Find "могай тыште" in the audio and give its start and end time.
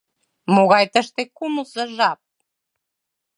0.53-1.21